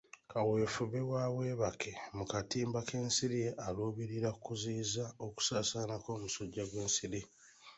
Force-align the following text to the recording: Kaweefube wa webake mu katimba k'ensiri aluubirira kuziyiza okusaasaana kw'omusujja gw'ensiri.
Kaweefube 0.31 0.99
wa 1.11 1.23
webake 1.37 1.91
mu 2.15 2.23
katimba 2.31 2.79
k'ensiri 2.87 3.41
aluubirira 3.65 4.29
kuziyiza 4.43 5.03
okusaasaana 5.25 5.95
kw'omusujja 6.03 6.63
gw'ensiri. 6.71 7.21